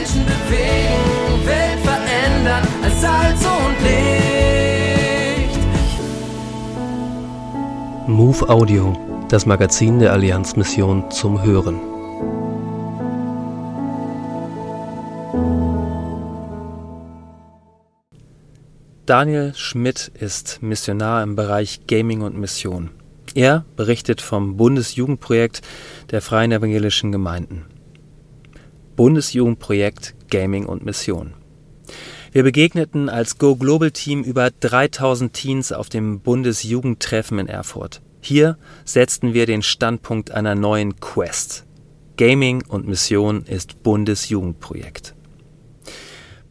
[0.00, 5.58] Menschen bewegen, Welt verändern als Salz und Licht.
[8.08, 8.96] Move Audio,
[9.28, 11.78] das Magazin der Allianzmission zum Hören.
[19.04, 22.88] Daniel Schmidt ist Missionar im Bereich Gaming und Mission.
[23.34, 25.60] Er berichtet vom Bundesjugendprojekt
[26.10, 27.66] der Freien Evangelischen Gemeinden.
[29.00, 31.32] Bundesjugendprojekt Gaming und Mission.
[32.32, 38.02] Wir begegneten als Go Global Team über 3000 Teens auf dem Bundesjugendtreffen in Erfurt.
[38.20, 41.64] Hier setzten wir den Standpunkt einer neuen Quest.
[42.18, 45.14] Gaming und Mission ist Bundesjugendprojekt.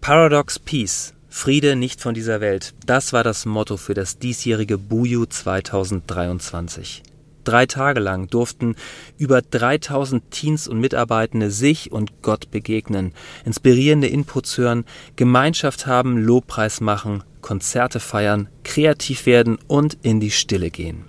[0.01, 2.73] Paradox Peace Friede nicht von dieser Welt.
[2.83, 7.03] Das war das Motto für das diesjährige Buju 2023.
[7.49, 8.75] Drei Tage lang durften
[9.17, 13.11] über 3000 Teens und Mitarbeitende sich und Gott begegnen,
[13.43, 14.85] inspirierende Inputs hören,
[15.15, 21.05] Gemeinschaft haben, Lobpreis machen, Konzerte feiern, kreativ werden und in die Stille gehen.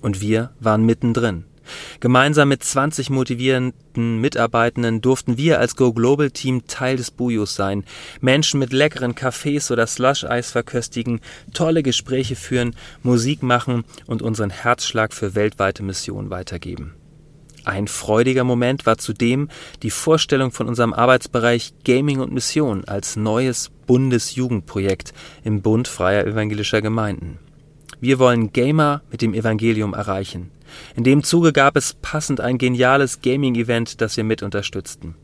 [0.00, 1.44] Und wir waren mittendrin.
[2.00, 7.84] Gemeinsam mit 20 motivierenden Mitarbeitenden durften wir als Go Global Team Teil des Bujos sein,
[8.20, 11.20] Menschen mit leckeren Cafés oder Slush-Eis verköstigen,
[11.52, 16.94] tolle Gespräche führen, Musik machen und unseren Herzschlag für weltweite Missionen weitergeben.
[17.64, 19.48] Ein freudiger Moment war zudem
[19.82, 26.82] die Vorstellung von unserem Arbeitsbereich Gaming und Mission als neues Bundesjugendprojekt im Bund freier evangelischer
[26.82, 27.38] Gemeinden.
[28.00, 30.50] Wir wollen Gamer mit dem Evangelium erreichen.
[30.96, 35.14] In dem Zuge gab es passend ein geniales Gaming-Event, das wir mit unterstützten.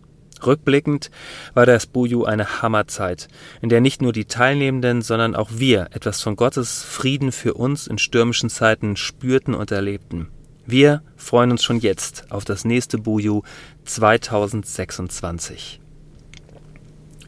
[0.46, 1.10] Rückblickend
[1.54, 3.28] war das Buju eine Hammerzeit,
[3.60, 7.86] in der nicht nur die Teilnehmenden, sondern auch wir etwas von Gottes Frieden für uns
[7.86, 10.28] in stürmischen Zeiten spürten und erlebten.
[10.66, 13.42] Wir freuen uns schon jetzt auf das nächste Buju
[13.84, 15.80] 2026.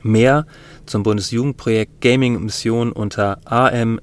[0.03, 0.47] Mehr
[0.87, 4.03] zum Bundesjugendprojekt Gaming Mission unter am-gaming.de.